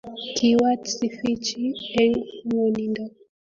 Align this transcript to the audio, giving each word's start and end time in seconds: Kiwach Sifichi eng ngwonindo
Kiwach 0.35 0.83
Sifichi 0.95 1.63
eng 2.01 2.15
ngwonindo 2.45 3.03